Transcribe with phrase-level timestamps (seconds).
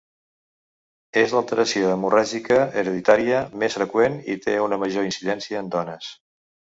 [1.23, 6.09] És l’alteració hemorràgica hereditària més freqüent, i té una major incidència en dones.